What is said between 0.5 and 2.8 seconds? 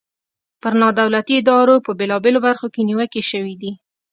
پر نا دولتي ادارو په بیلابیلو برخو